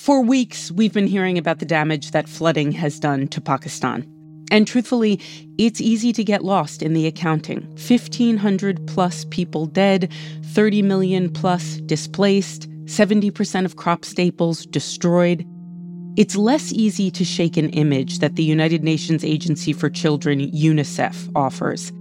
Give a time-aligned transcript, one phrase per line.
[0.00, 4.06] For weeks, we've been hearing about the damage that flooding has done to Pakistan.
[4.50, 5.20] And truthfully,
[5.58, 10.10] it's easy to get lost in the accounting 1,500 plus people dead,
[10.42, 15.44] 30 million plus displaced, 70% of crop staples destroyed.
[16.16, 21.30] It's less easy to shake an image that the United Nations Agency for Children, UNICEF,
[21.34, 21.92] offers.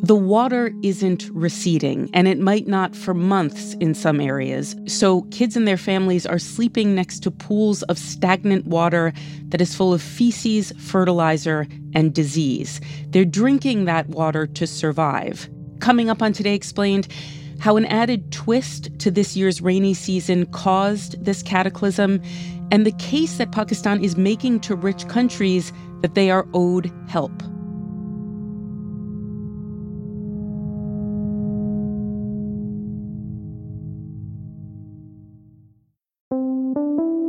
[0.00, 4.76] The water isn't receding, and it might not for months in some areas.
[4.86, 9.14] So, kids and their families are sleeping next to pools of stagnant water
[9.48, 12.78] that is full of feces, fertilizer, and disease.
[13.08, 15.48] They're drinking that water to survive.
[15.80, 17.08] Coming up on Today Explained,
[17.58, 22.20] how an added twist to this year's rainy season caused this cataclysm,
[22.70, 27.32] and the case that Pakistan is making to rich countries that they are owed help.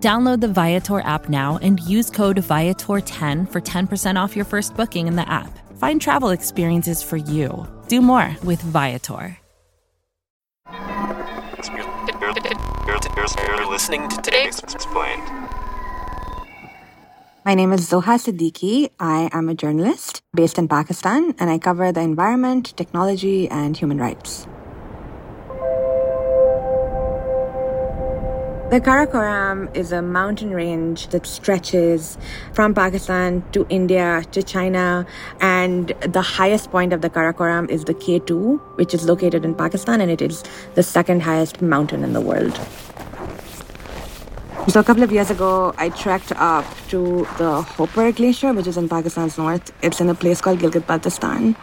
[0.00, 5.08] Download the Viator app now and use code Viator10 for 10% off your first booking
[5.08, 5.58] in the app.
[5.78, 7.66] Find travel experiences for you.
[7.88, 9.36] Do more with Viator.
[13.48, 15.20] You're listening to today's point.
[17.44, 18.90] My name is Zoha Siddiqui.
[19.00, 23.98] I am a journalist based in Pakistan, and I cover the environment, technology, and human
[23.98, 24.46] rights.
[28.70, 32.18] The Karakoram is a mountain range that stretches
[32.52, 35.06] from Pakistan to India to China.
[35.40, 40.02] And the highest point of the Karakoram is the K2, which is located in Pakistan,
[40.02, 42.60] and it is the second highest mountain in the world.
[44.68, 48.76] So, a couple of years ago, I trekked up to the Hopar Glacier, which is
[48.76, 49.72] in Pakistan's north.
[49.80, 51.56] It's in a place called Gilgit Baltistan.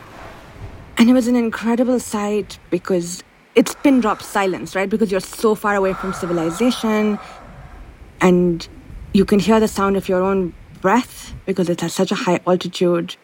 [0.98, 3.22] And it was an incredible sight because
[3.56, 4.90] it's pin drop silence, right?
[4.90, 7.18] Because you're so far away from civilization
[8.22, 8.68] and
[9.14, 12.40] you can hear the sound of your own breath because it's at such a high
[12.46, 13.16] altitude.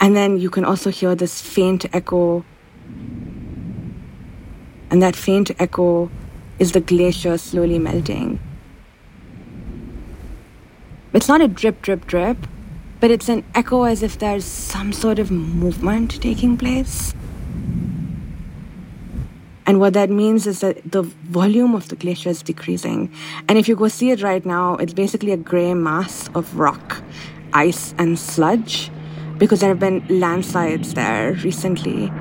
[0.00, 2.44] And then you can also hear this faint echo.
[4.90, 6.10] And that faint echo
[6.58, 8.38] is the glacier slowly melting.
[11.12, 12.36] It's not a drip, drip, drip,
[13.00, 17.12] but it's an echo as if there's some sort of movement taking place.
[19.66, 23.12] And what that means is that the volume of the glacier is decreasing.
[23.48, 27.02] And if you go see it right now, it's basically a gray mass of rock,
[27.52, 28.90] ice, and sludge
[29.38, 32.12] because there have been landslides there recently.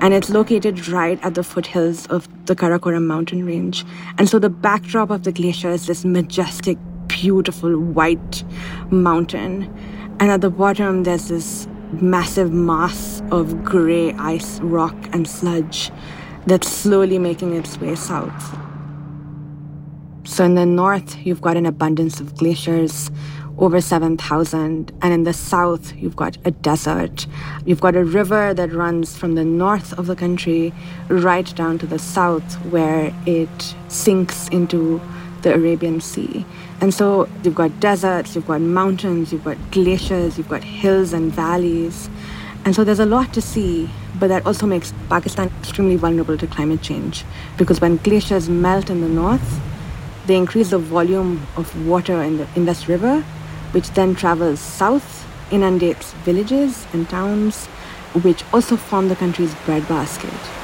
[0.00, 3.84] And it's located right at the foothills of the Karakoram mountain range.
[4.18, 6.76] And so the backdrop of the glacier is this majestic,
[7.06, 8.42] beautiful white
[8.90, 9.72] mountain.
[10.18, 11.68] And at the bottom, there's this
[12.00, 15.92] massive mass of gray ice, rock, and sludge
[16.46, 18.58] that's slowly making its way south.
[20.24, 23.10] So in the north, you've got an abundance of glaciers,
[23.58, 24.92] over 7,000.
[25.02, 27.26] And in the south, you've got a desert.
[27.66, 30.72] You've got a river that runs from the north of the country
[31.08, 35.00] right down to the south, where it sinks into
[35.42, 36.46] the Arabian Sea.
[36.80, 41.32] And so you've got deserts, you've got mountains, you've got glaciers, you've got hills and
[41.32, 42.08] valleys.
[42.64, 46.46] And so there's a lot to see, but that also makes Pakistan extremely vulnerable to
[46.46, 47.24] climate change
[47.58, 49.60] because when glaciers melt in the north,
[50.26, 53.22] they increase the volume of water in the Indus River,
[53.72, 57.66] which then travels south, inundates villages and towns,
[58.22, 60.61] which also form the country's breadbasket.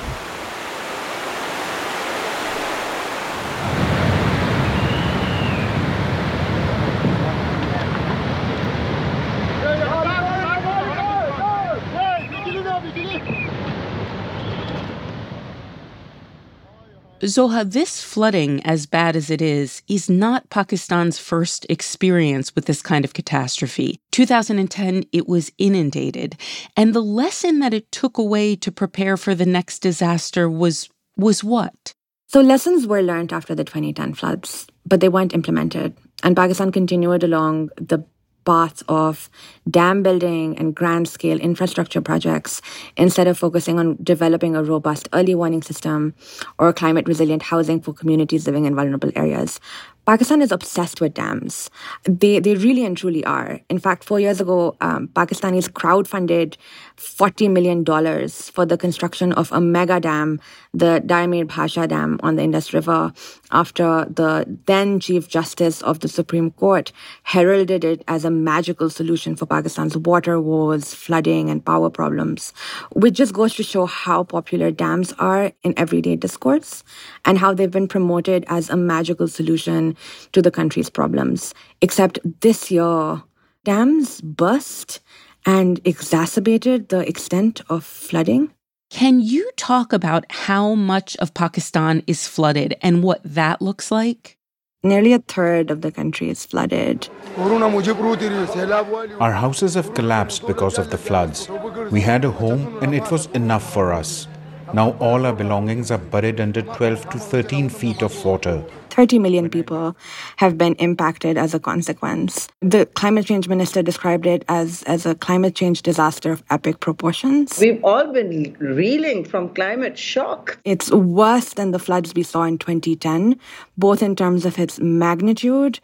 [17.28, 22.82] Zoha, this flooding, as bad as it is, is not Pakistan's first experience with this
[22.82, 24.00] kind of catastrophe.
[24.12, 26.36] 2010, it was inundated.
[26.76, 31.42] And the lesson that it took away to prepare for the next disaster was was
[31.42, 31.94] what?
[32.28, 35.96] So lessons were learned after the 2010 floods, but they weren't implemented.
[36.22, 38.04] And Pakistan continued along the
[38.48, 39.28] path of
[39.70, 42.62] dam building and grand scale infrastructure projects
[42.96, 46.14] instead of focusing on developing a robust early warning system
[46.58, 49.60] or climate resilient housing for communities living in vulnerable areas.
[50.08, 51.68] Pakistan is obsessed with dams.
[52.04, 53.60] They they really and truly are.
[53.68, 56.56] In fact, four years ago, um, Pakistanis crowdfunded
[56.96, 60.40] forty million dollars for the construction of a mega dam,
[60.72, 63.12] the Diamer Bhasha Dam on the Indus River,
[63.50, 66.90] after the then Chief Justice of the Supreme Court
[67.24, 72.54] heralded it as a magical solution for Pakistan's water woes, flooding, and power problems,
[72.94, 76.82] which just goes to show how popular dams are in everyday discourse
[77.26, 79.96] and how they've been promoted as a magical solution
[80.32, 81.54] to the country's problems.
[81.80, 83.22] Except this year,
[83.64, 85.00] dams burst
[85.46, 88.52] and exacerbated the extent of flooding.
[88.90, 94.38] Can you talk about how much of Pakistan is flooded and what that looks like?
[94.82, 97.08] Nearly a third of the country is flooded.
[97.36, 101.48] Our houses have collapsed because of the floods.
[101.90, 104.28] We had a home and it was enough for us.
[104.74, 108.64] Now all our belongings are buried under 12 to 13 feet of water.
[108.90, 109.96] 30 million people
[110.36, 112.48] have been impacted as a consequence.
[112.60, 117.58] The climate change minister described it as, as a climate change disaster of epic proportions.
[117.60, 120.58] We've all been reeling from climate shock.
[120.64, 123.38] It's worse than the floods we saw in 2010,
[123.76, 125.80] both in terms of its magnitude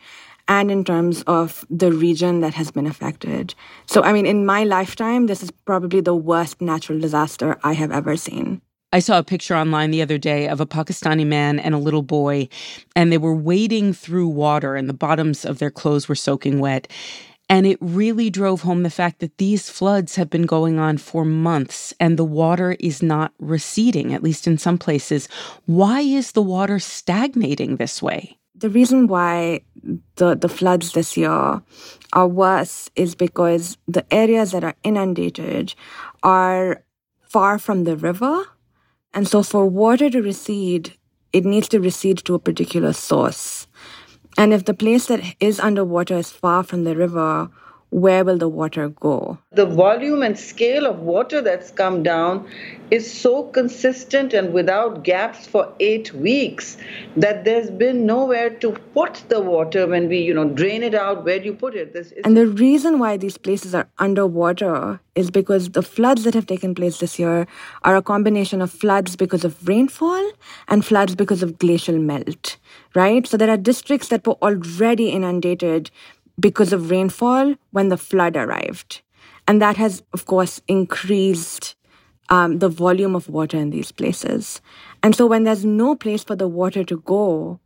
[0.48, 3.54] and in terms of the region that has been affected.
[3.86, 7.90] So, I mean, in my lifetime, this is probably the worst natural disaster I have
[7.90, 8.60] ever seen.
[8.94, 12.04] I saw a picture online the other day of a Pakistani man and a little
[12.04, 12.48] boy,
[12.94, 16.86] and they were wading through water, and the bottoms of their clothes were soaking wet.
[17.48, 21.24] And it really drove home the fact that these floods have been going on for
[21.24, 25.28] months and the water is not receding, at least in some places.
[25.66, 28.38] Why is the water stagnating this way?
[28.54, 29.62] The reason why
[30.14, 31.60] the, the floods this year
[32.12, 35.74] are worse is because the areas that are inundated
[36.22, 36.84] are
[37.22, 38.46] far from the river
[39.14, 40.94] and so for water to recede,
[41.32, 43.66] it needs to recede to a particular source.
[44.36, 47.48] And if the place that is underwater is far from the river,
[47.94, 49.38] where will the water go?
[49.52, 52.50] The volume and scale of water that's come down
[52.90, 56.76] is so consistent and without gaps for eight weeks
[57.16, 61.24] that there's been nowhere to put the water when we, you know, drain it out.
[61.24, 61.92] Where do you put it?
[61.92, 66.46] This and the reason why these places are underwater is because the floods that have
[66.46, 67.46] taken place this year
[67.82, 70.32] are a combination of floods because of rainfall
[70.66, 72.56] and floods because of glacial melt,
[72.96, 73.24] right?
[73.24, 75.92] So there are districts that were already inundated
[76.38, 79.02] because of rainfall when the flood arrived.
[79.46, 81.74] And that has, of course, increased
[82.30, 84.60] um, the volume of water in these places.
[85.02, 87.60] And so when there's no place for the water to go,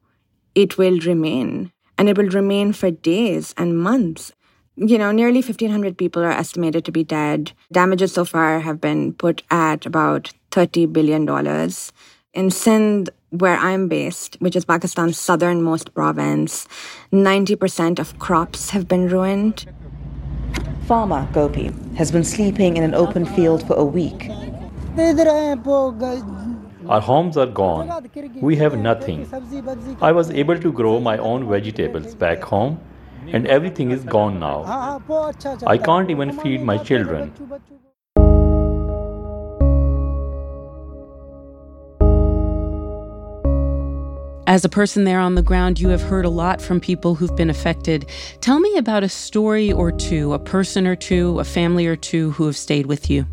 [0.55, 1.73] it will remain.
[1.97, 4.33] And it will remain for days and months.
[4.77, 7.53] You know, nearly 1,500 people are estimated to be dead.
[7.73, 11.29] Damages so far have been put at about $30 billion.
[12.35, 16.67] In Sindh, where I'm based, which is Pakistan's southernmost province,
[17.13, 19.67] 90% of crops have been ruined.
[20.87, 24.31] Farmer Gopi has been sleeping in an open field for a week.
[26.89, 28.11] Our homes are gone.
[28.41, 29.29] We have nothing.
[30.01, 32.81] I was able to grow my own vegetables back home,
[33.27, 35.03] and everything is gone now.
[35.67, 37.33] I can't even feed my children.
[44.49, 47.37] As a person there on the ground, you have heard a lot from people who've
[47.37, 48.07] been affected.
[48.41, 52.31] Tell me about a story or two, a person or two, a family or two
[52.31, 53.27] who have stayed with you.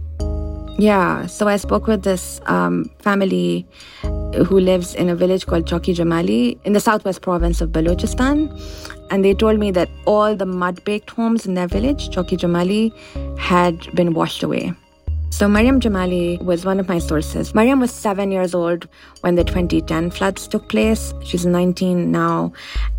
[0.78, 3.66] Yeah, so I spoke with this um, family
[4.02, 8.52] who lives in a village called Chowki Jamali in the southwest province of Balochistan.
[9.10, 12.92] And they told me that all the mud baked homes in their village, Chowki Jamali,
[13.40, 14.74] had been washed away.
[15.36, 17.54] So, Mariam Jamali was one of my sources.
[17.54, 18.88] Mariam was seven years old
[19.20, 21.14] when the 2010 floods took place.
[21.26, 22.54] She's 19 now,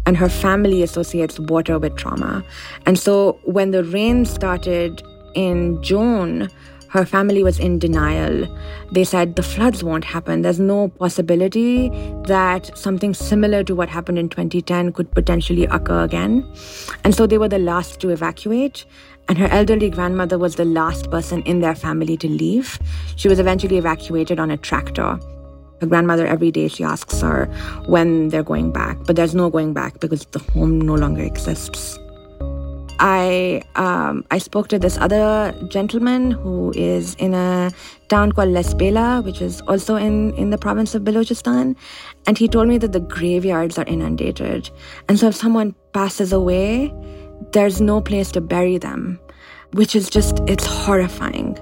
[0.04, 2.44] and her family associates water with trauma.
[2.84, 5.02] And so, when the rain started
[5.32, 6.50] in June,
[6.90, 8.46] her family was in denial.
[8.92, 10.42] They said the floods won't happen.
[10.42, 11.88] There's no possibility
[12.26, 16.46] that something similar to what happened in 2010 could potentially occur again.
[17.02, 18.84] And so they were the last to evacuate
[19.28, 22.78] and her elderly grandmother was the last person in their family to leave.
[23.16, 25.18] She was eventually evacuated on a tractor.
[25.80, 27.46] Her grandmother, every day, she asks her
[27.86, 31.98] when they're going back, but there's no going back because the home no longer exists.
[32.98, 37.70] I um, I spoke to this other gentleman who is in a
[38.08, 41.76] town called Lasbela, which is also in, in the province of Balochistan,
[42.26, 44.70] and he told me that the graveyards are inundated,
[45.10, 46.90] and so if someone passes away,
[47.52, 49.18] there's no place to bury them,
[49.72, 51.58] which is just it's horrifying.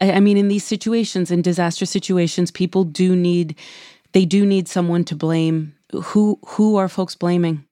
[0.00, 3.56] I mean, in these situations, in disaster situations, people do need
[4.12, 5.74] they do need someone to blame.
[5.92, 7.64] Who who are folks blaming?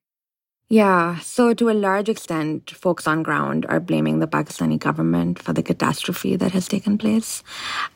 [0.68, 5.52] Yeah, so to a large extent, folks on ground are blaming the Pakistani government for
[5.52, 7.44] the catastrophe that has taken place.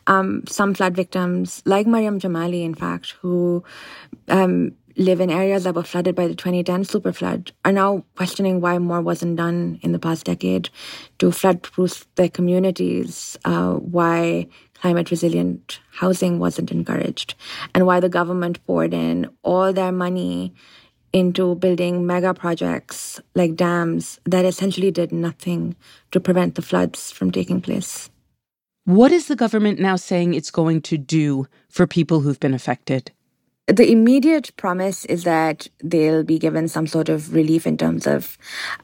[0.07, 3.61] Um, some flood victims, like Mariam Jamali, in fact, who
[4.29, 8.61] um, live in areas that were flooded by the 2010 super flood are now questioning
[8.61, 10.69] why more wasn't done in the past decade
[11.19, 17.35] to flood-proof their communities, uh, why climate resilient housing wasn't encouraged,
[17.75, 20.53] and why the government poured in all their money
[21.13, 25.75] into building mega projects like dams that essentially did nothing
[26.11, 28.09] to prevent the floods from taking place.
[28.85, 33.11] What is the government now saying it's going to do for people who've been affected?
[33.67, 38.37] The immediate promise is that they'll be given some sort of relief in terms of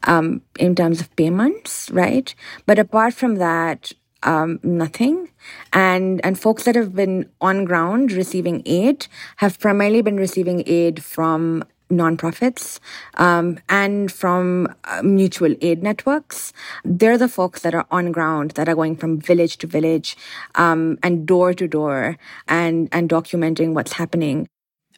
[0.04, 2.34] um, in terms of payments, right?
[2.66, 3.92] But apart from that,
[4.24, 5.30] um, nothing.
[5.74, 9.08] And and folks that have been on ground receiving aid
[9.38, 12.80] have primarily been receiving aid from nonprofits
[13.14, 16.52] um, and from uh, mutual aid networks.
[16.84, 20.18] They're the folks that are on ground that are going from village to village
[20.56, 22.18] um, and door to door
[22.48, 24.48] and and documenting what's happening.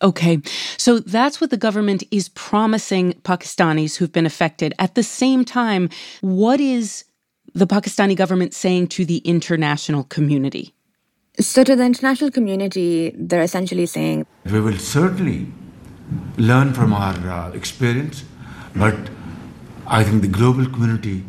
[0.02, 0.42] Okay,
[0.78, 4.74] so that's what the government is promising Pakistanis who've been affected.
[4.80, 5.90] At the same time,
[6.22, 7.04] what is
[7.54, 10.74] the Pakistani government saying to the international community?
[11.40, 15.48] So, to the international community, they're essentially saying We will certainly
[16.38, 18.24] learn from our uh, experience,
[18.76, 18.96] but
[19.88, 21.26] I think the global community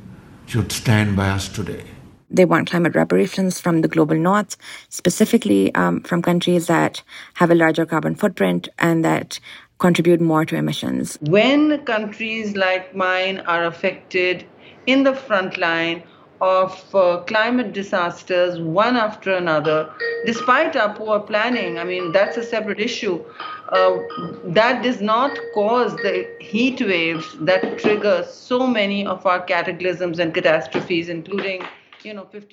[0.46, 1.84] should stand by us today.
[2.30, 4.56] They want climate reparations from the global north,
[4.88, 7.02] specifically um, from countries that
[7.34, 9.40] have a larger carbon footprint and that
[9.78, 11.18] contribute more to emissions.
[11.22, 14.44] When countries like mine are affected
[14.86, 16.04] in the front line
[16.40, 19.92] of uh, climate disasters one after another,
[20.24, 23.22] despite our poor planning, I mean, that's a separate issue.
[23.68, 23.98] Uh,
[24.44, 30.32] that does not cause the heat waves that trigger so many of our cataclysms and
[30.32, 31.62] catastrophes, including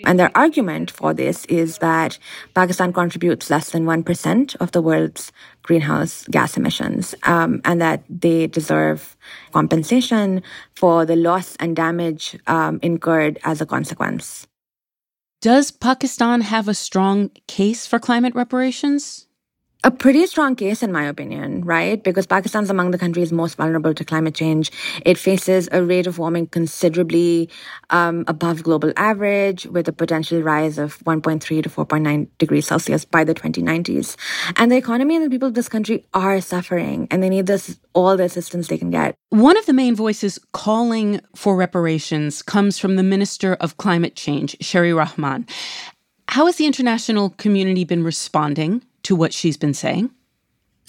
[0.06, 2.18] and their argument for this is that
[2.54, 5.32] Pakistan contributes less than 1% of the world's
[5.64, 9.18] greenhouse gas emissions, um, and that they deserve
[9.52, 10.42] compensation
[10.76, 14.48] for the loss and damage um, incurred as a consequence.
[15.42, 19.27] Does Pakistan have a strong case for climate reparations?
[19.88, 22.04] A pretty strong case, in my opinion, right?
[22.04, 24.70] Because Pakistan's among the countries most vulnerable to climate change.
[25.06, 27.50] It faces a rate of warming considerably
[27.90, 33.24] um, above global average, with a potential rise of 1.3 to 4.9 degrees Celsius by
[33.24, 34.18] the 2090s.
[34.58, 37.80] And the economy and the people of this country are suffering, and they need this
[37.94, 39.16] all the assistance they can get.
[39.30, 44.58] One of the main voices calling for reparations comes from the Minister of Climate Change,
[44.60, 45.50] Sherry Rehman.
[46.28, 50.12] How has the international community been responding to what she's been saying?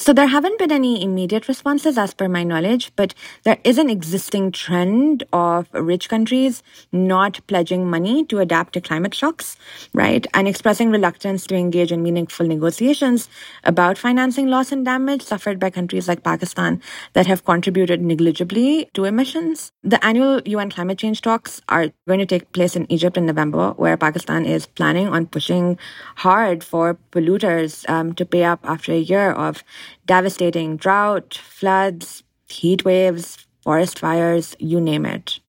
[0.01, 3.91] So there haven't been any immediate responses as per my knowledge, but there is an
[3.91, 6.63] existing trend of rich countries
[6.93, 9.57] not pledging money to adapt to climate shocks,
[9.93, 10.25] right?
[10.35, 13.29] And expressing reluctance to engage in meaningful negotiations
[13.65, 16.81] about financing loss and damage suffered by countries like Pakistan
[17.15, 19.73] that have contributed negligibly to emissions.
[19.83, 23.73] The annual UN climate change talks are going to take place in Egypt in November,
[23.73, 25.77] where Pakistan is planning on pushing
[26.19, 29.65] hard for polluters um, to pay up after a year of
[30.07, 35.41] devastating drought, floods, heat waves, forest fires, you name it.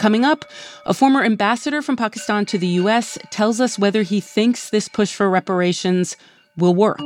[0.00, 0.46] Coming up,
[0.86, 5.14] a former ambassador from Pakistan to the US tells us whether he thinks this push
[5.14, 6.16] for reparations
[6.56, 7.00] will work.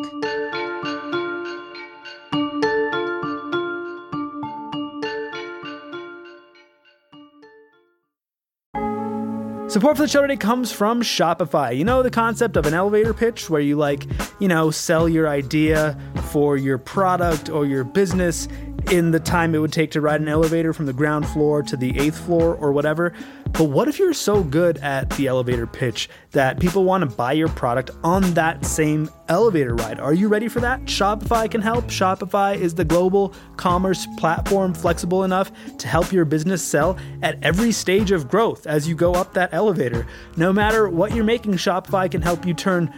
[9.74, 11.76] Support for the show today comes from Shopify.
[11.76, 14.06] You know the concept of an elevator pitch where you like,
[14.38, 15.98] you know, sell your idea
[16.30, 18.46] for your product or your business
[18.92, 21.76] in the time it would take to ride an elevator from the ground floor to
[21.76, 23.12] the eighth floor or whatever.
[23.54, 27.34] But what if you're so good at the elevator pitch that people want to buy
[27.34, 30.00] your product on that same elevator ride?
[30.00, 30.84] Are you ready for that?
[30.86, 31.84] Shopify can help.
[31.84, 37.70] Shopify is the global commerce platform flexible enough to help your business sell at every
[37.70, 40.04] stage of growth as you go up that elevator.
[40.36, 42.92] No matter what you're making, Shopify can help you turn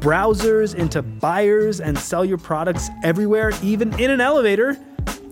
[0.00, 4.76] browsers into buyers and sell your products everywhere, even in an elevator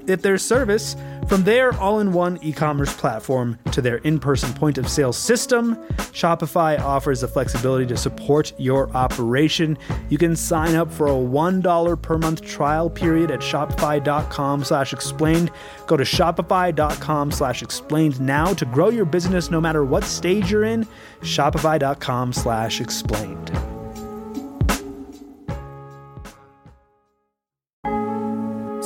[0.06, 0.96] if their service.
[1.28, 5.12] From their all in one e commerce platform to their in person point of sale
[5.12, 5.76] system,
[6.12, 9.78] Shopify offers the flexibility to support your operation.
[10.08, 15.52] You can sign up for a $1 per month trial period at shopify.com slash explained.
[15.86, 20.64] Go to shopify.com slash explained now to grow your business no matter what stage you're
[20.64, 20.86] in.
[21.20, 23.79] Shopify.com slash explained.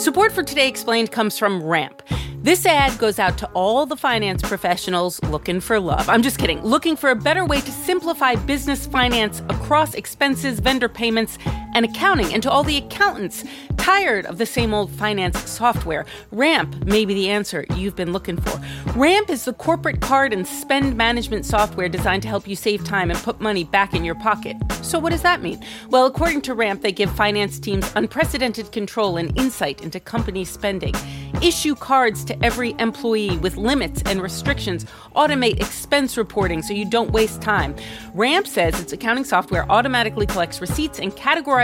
[0.04, 2.02] Support for Today Explained comes from Ramp.
[2.42, 6.10] This ad goes out to all the finance professionals looking for love.
[6.10, 6.62] I'm just kidding.
[6.62, 11.38] Looking for a better way to simplify business finance across expenses, vendor payments,
[11.74, 12.32] and accounting.
[12.32, 13.44] And to all the accountants
[13.76, 18.40] tired of the same old finance software, Ramp may be the answer you've been looking
[18.40, 18.60] for.
[18.96, 23.10] Ramp is the corporate card and spend management software designed to help you save time
[23.10, 24.56] and put money back in your pocket.
[24.82, 25.62] So, what does that mean?
[25.90, 30.94] Well, according to Ramp, they give finance teams unprecedented control and insight into company spending,
[31.42, 37.10] issue cards to every employee with limits and restrictions, automate expense reporting so you don't
[37.10, 37.74] waste time.
[38.14, 41.63] Ramp says its accounting software automatically collects receipts and categorizes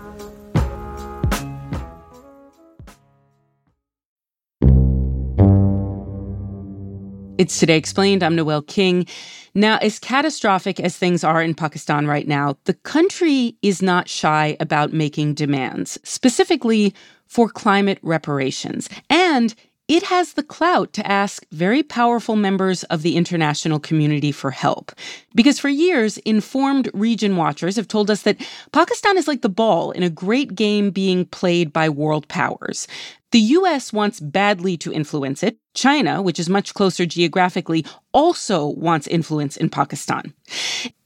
[7.41, 8.21] It's Today Explained.
[8.21, 9.07] I'm Noel King.
[9.55, 14.55] Now, as catastrophic as things are in Pakistan right now, the country is not shy
[14.59, 16.93] about making demands, specifically
[17.25, 18.89] for climate reparations.
[19.09, 19.55] And
[19.87, 24.91] it has the clout to ask very powerful members of the international community for help.
[25.33, 28.39] Because for years, informed region watchers have told us that
[28.71, 32.87] Pakistan is like the ball in a great game being played by world powers.
[33.31, 35.57] The US wants badly to influence it.
[35.73, 40.33] China, which is much closer geographically, also wants influence in Pakistan.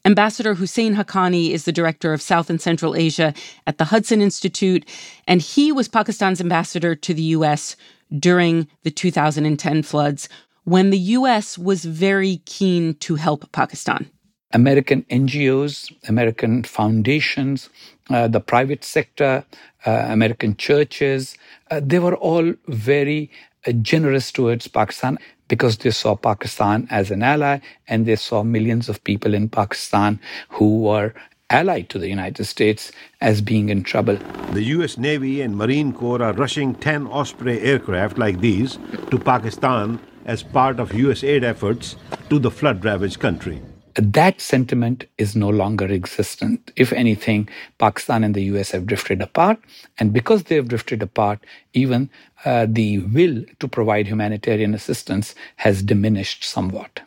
[0.05, 3.33] Ambassador Husain Haqqani is the director of South and Central Asia
[3.67, 4.85] at the Hudson Institute,
[5.27, 7.75] and he was Pakistan's ambassador to the US
[8.19, 10.27] during the 2010 floods
[10.63, 14.09] when the US was very keen to help Pakistan.
[14.51, 17.69] American NGOs, American foundations,
[18.09, 19.45] uh, the private sector,
[19.85, 21.37] uh, American churches,
[21.71, 23.31] uh, they were all very
[23.67, 28.89] uh, generous towards Pakistan because they saw Pakistan as an ally and they saw millions
[28.89, 31.13] of people in Pakistan who were
[31.49, 32.91] allied to the United States
[33.21, 34.17] as being in trouble.
[34.53, 38.79] The US Navy and Marine Corps are rushing 10 Osprey aircraft like these
[39.11, 41.95] to Pakistan as part of US aid efforts
[42.29, 43.61] to the flood ravaged country
[43.95, 46.71] that sentiment is no longer existent.
[46.75, 49.57] If anything, Pakistan and the US have drifted apart.
[49.97, 51.39] And because they have drifted apart,
[51.73, 52.09] even
[52.43, 57.01] uh, the will to provide humanitarian assistance has diminished somewhat.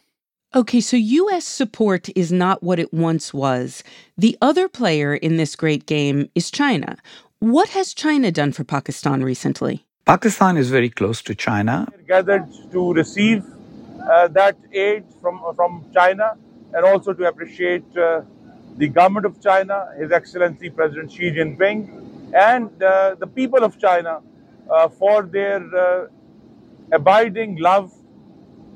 [0.55, 3.85] Okay, so US support is not what it once was.
[4.17, 6.97] The other player in this great game is China.
[7.39, 9.85] What has China done for Pakistan recently?
[10.07, 11.87] Pakistan is very close to China.
[12.07, 13.45] Gathered to receive
[14.11, 16.33] uh, that aid from, from China
[16.75, 18.23] and also to appreciate uh,
[18.77, 24.21] the government of China, His Excellency President Xi Jinping, and uh, the people of China
[24.71, 26.07] uh, for their uh,
[26.93, 27.93] abiding love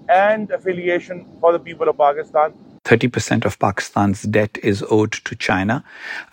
[0.08, 2.52] and affiliation for the people of Pakistan.
[2.84, 5.84] 30% of Pakistan's debt is owed to China.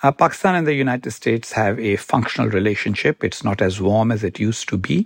[0.01, 3.23] Uh, Pakistan and the United States have a functional relationship.
[3.23, 5.05] It's not as warm as it used to be.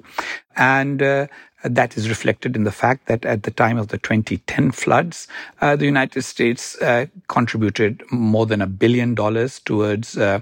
[0.56, 1.28] And uh,
[1.64, 5.28] that is reflected in the fact that at the time of the 2010 floods,
[5.62, 10.40] uh, the United States uh, contributed more than a billion dollars towards uh,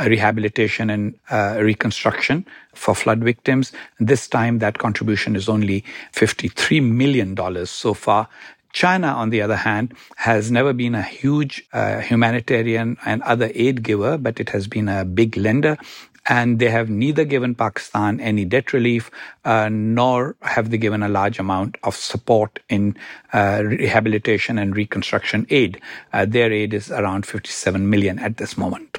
[0.00, 3.72] rehabilitation and uh, reconstruction for flood victims.
[4.00, 8.28] This time, that contribution is only $53 million so far.
[8.72, 13.84] China, on the other hand, has never been a huge uh, humanitarian and other aid
[13.84, 15.78] giver, but it has been a big lender
[16.26, 19.10] and they have neither given Pakistan any debt relief
[19.44, 22.96] uh, nor have they given a large amount of support in
[23.32, 25.80] uh, rehabilitation and reconstruction aid.
[26.12, 28.98] Uh, their aid is around 57 million at this moment.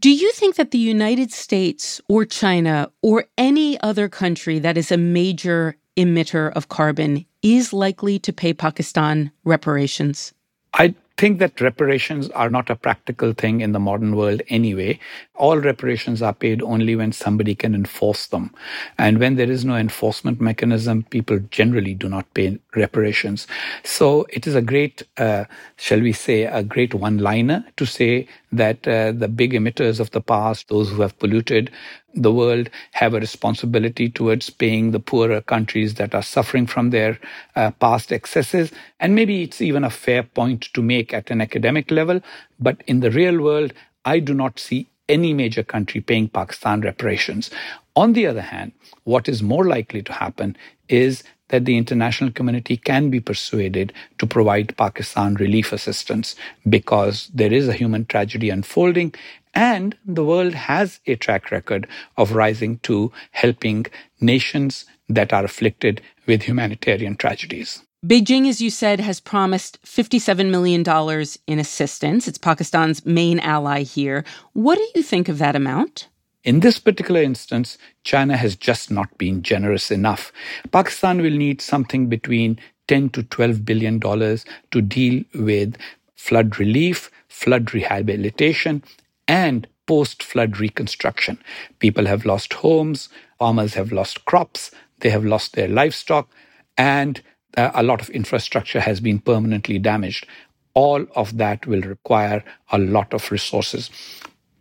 [0.00, 4.90] Do you think that the United States or China or any other country that is
[4.90, 10.32] a major emitter of carbon is likely to pay Pakistan reparations?
[10.74, 14.98] I think that reparations are not a practical thing in the modern world anyway.
[15.36, 18.52] All reparations are paid only when somebody can enforce them.
[18.98, 23.46] And when there is no enforcement mechanism, people generally do not pay reparations.
[23.84, 25.44] So it is a great, uh,
[25.76, 30.10] shall we say, a great one liner to say that uh, the big emitters of
[30.10, 31.70] the past, those who have polluted
[32.14, 37.18] the world, have a responsibility towards paying the poorer countries that are suffering from their
[37.56, 38.70] uh, past excesses.
[39.00, 42.20] And maybe it's even a fair point to make at an academic level.
[42.60, 43.72] But in the real world,
[44.04, 47.50] I do not see any major country paying Pakistan reparations.
[47.96, 48.72] On the other hand,
[49.04, 50.56] what is more likely to happen
[50.88, 56.34] is that the international community can be persuaded to provide Pakistan relief assistance
[56.68, 59.14] because there is a human tragedy unfolding
[59.54, 61.86] and the world has a track record
[62.16, 63.86] of rising to helping
[64.20, 67.82] nations that are afflicted with humanitarian tragedies.
[68.04, 70.82] Beijing, as you said, has promised $57 million
[71.46, 72.26] in assistance.
[72.26, 74.24] It's Pakistan's main ally here.
[74.54, 76.08] What do you think of that amount?
[76.42, 80.32] In this particular instance, China has just not been generous enough.
[80.72, 85.76] Pakistan will need something between 10 to 12 billion dollars to deal with
[86.16, 88.82] flood relief, flood rehabilitation,
[89.28, 91.38] and post flood reconstruction.
[91.78, 93.08] People have lost homes,
[93.38, 96.28] farmers have lost crops, they have lost their livestock,
[96.76, 97.20] and
[97.56, 100.26] uh, a lot of infrastructure has been permanently damaged.
[100.74, 103.90] All of that will require a lot of resources.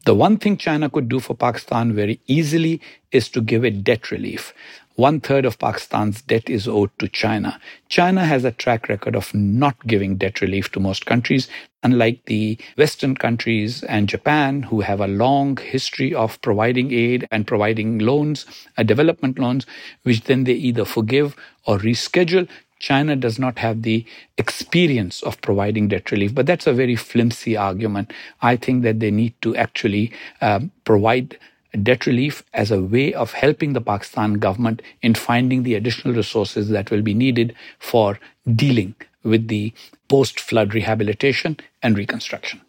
[0.06, 4.10] The one thing China could do for Pakistan very easily is to give it debt
[4.10, 4.54] relief.
[5.01, 7.59] One third of Pakistan's debt is owed to China.
[7.89, 11.47] China has a track record of not giving debt relief to most countries,
[11.81, 17.47] unlike the Western countries and Japan, who have a long history of providing aid and
[17.47, 18.45] providing loans,
[18.77, 19.65] uh, development loans,
[20.03, 21.35] which then they either forgive
[21.65, 22.47] or reschedule.
[22.77, 24.05] China does not have the
[24.37, 28.13] experience of providing debt relief, but that's a very flimsy argument.
[28.43, 30.11] I think that they need to actually
[30.41, 31.39] um, provide
[31.77, 36.69] debt relief as a way of helping the Pakistan government in finding the additional resources
[36.69, 38.19] that will be needed for
[38.55, 39.73] dealing with the
[40.10, 42.62] post flood rehabilitation and reconstruction.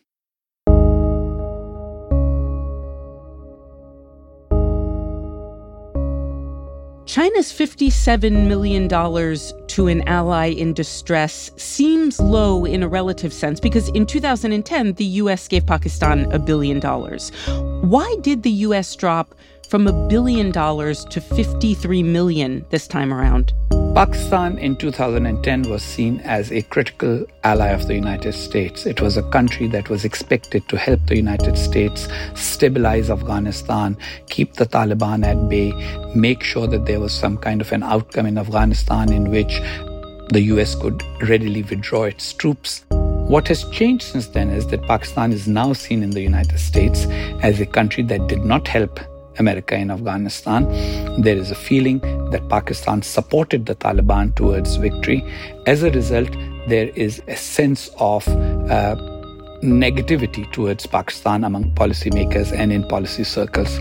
[7.13, 8.89] China's $57 million
[9.73, 15.05] to an ally in distress seems low in a relative sense because in 2010, the
[15.23, 15.49] U.S.
[15.49, 17.31] gave Pakistan a billion dollars.
[17.81, 18.95] Why did the U.S.
[18.95, 19.35] drop
[19.73, 23.55] from a billion dollars to 53 million this time around?
[23.95, 28.85] Pakistan in 2010 was seen as a critical ally of the United States.
[28.85, 33.97] It was a country that was expected to help the United States stabilize Afghanistan,
[34.29, 35.73] keep the Taliban at bay,
[36.15, 39.59] make sure that there was some kind of an outcome in Afghanistan in which
[40.35, 42.85] the US could readily withdraw its troops.
[42.91, 47.07] What has changed since then is that Pakistan is now seen in the United States
[47.41, 49.01] as a country that did not help
[49.39, 50.65] America in Afghanistan.
[51.21, 55.25] There is a feeling that Pakistan supported the Taliban towards victory.
[55.67, 56.31] As a result,
[56.69, 58.97] there is a sense of uh,
[59.63, 63.81] negativity towards Pakistan among policymakers and in policy circles.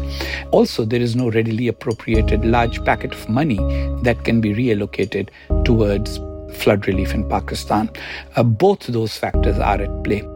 [0.51, 3.57] Also, there is no readily appropriated large packet of money
[4.03, 5.29] that can be reallocated
[5.65, 6.19] towards
[6.55, 7.89] flood relief in Pakistan.
[8.35, 10.27] Uh, both those factors are at play.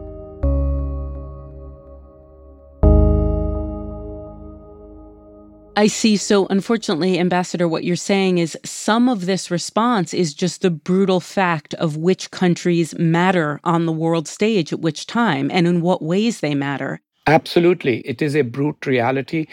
[5.76, 6.16] I see.
[6.16, 11.20] So, unfortunately, Ambassador, what you're saying is some of this response is just the brutal
[11.20, 16.00] fact of which countries matter on the world stage at which time and in what
[16.00, 17.00] ways they matter.
[17.26, 17.98] Absolutely.
[18.00, 19.46] It is a brute reality.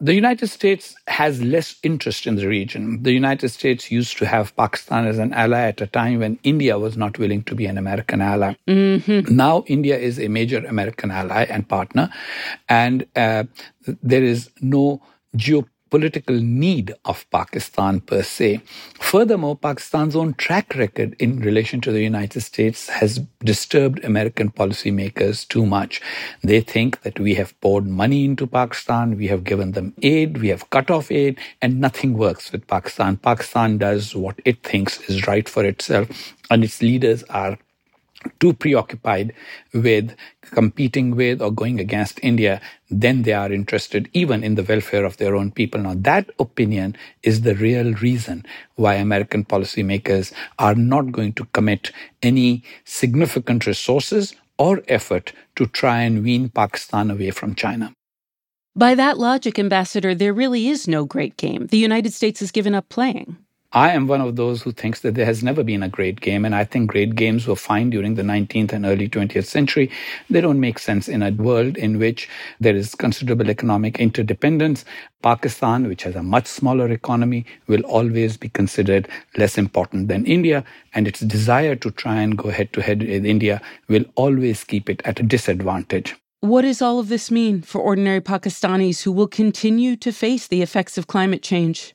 [0.00, 3.02] The United States has less interest in the region.
[3.02, 6.78] The United States used to have Pakistan as an ally at a time when India
[6.78, 8.56] was not willing to be an American ally.
[8.66, 9.36] Mm-hmm.
[9.36, 12.10] Now, India is a major American ally and partner,
[12.68, 13.44] and uh,
[14.02, 15.02] there is no
[15.36, 18.60] geopolitical need of Pakistan per se.
[19.00, 25.46] Furthermore, Pakistan's own track record in relation to the United States has disturbed American policymakers
[25.48, 26.00] too much.
[26.42, 30.48] They think that we have poured money into Pakistan, we have given them aid, we
[30.48, 33.16] have cut off aid, and nothing works with Pakistan.
[33.16, 36.08] Pakistan does what it thinks is right for itself,
[36.50, 37.58] and its leaders are
[38.38, 39.32] too preoccupied
[39.72, 45.04] with competing with or going against India, then they are interested even in the welfare
[45.04, 45.80] of their own people.
[45.80, 48.44] Now, that opinion is the real reason
[48.76, 56.02] why American policymakers are not going to commit any significant resources or effort to try
[56.02, 57.92] and wean Pakistan away from China.
[58.76, 61.66] By that logic, Ambassador, there really is no great game.
[61.66, 63.36] The United States has given up playing.
[63.72, 66.44] I am one of those who thinks that there has never been a great game,
[66.44, 69.92] and I think great games were fine during the 19th and early 20th century.
[70.28, 72.28] They don't make sense in a world in which
[72.58, 74.84] there is considerable economic interdependence.
[75.22, 79.06] Pakistan, which has a much smaller economy, will always be considered
[79.36, 83.24] less important than India, and its desire to try and go head to head with
[83.24, 86.16] India will always keep it at a disadvantage.
[86.40, 90.60] What does all of this mean for ordinary Pakistanis who will continue to face the
[90.60, 91.94] effects of climate change?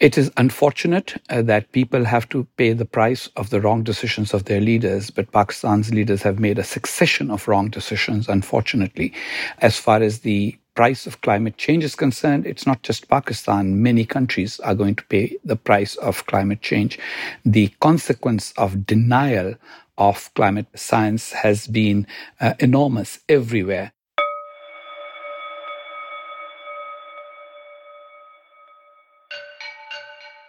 [0.00, 4.32] It is unfortunate uh, that people have to pay the price of the wrong decisions
[4.32, 9.12] of their leaders, but Pakistan's leaders have made a succession of wrong decisions, unfortunately.
[9.58, 13.82] As far as the price of climate change is concerned, it's not just Pakistan.
[13.82, 16.98] Many countries are going to pay the price of climate change.
[17.44, 19.56] The consequence of denial
[19.98, 22.06] of climate science has been
[22.40, 23.92] uh, enormous everywhere.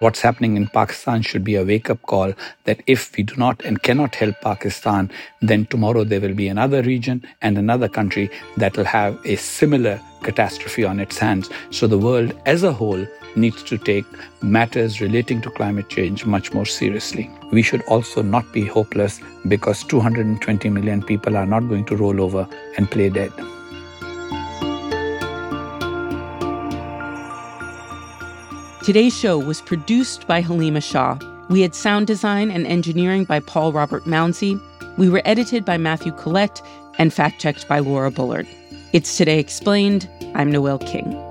[0.02, 2.34] What's happening in Pakistan should be a wake up call
[2.64, 5.12] that if we do not and cannot help Pakistan,
[5.44, 10.02] then tomorrow there will be another region and another country that will have a similar
[10.24, 11.52] catastrophe on its hands.
[11.70, 14.06] So the world as a whole needs to take
[14.42, 17.30] matters relating to climate change much more seriously.
[17.52, 22.22] We should also not be hopeless because 220 million people are not going to roll
[22.22, 23.32] over and play dead.
[28.84, 31.20] Today's show was produced by Haleema Shah.
[31.50, 34.60] We had sound design and engineering by Paul Robert Mounsey.
[34.98, 36.64] We were edited by Matthew Collette
[36.98, 38.48] and fact checked by Laura Bullard.
[38.92, 40.10] It's Today Explained.
[40.34, 41.31] I'm Noel King.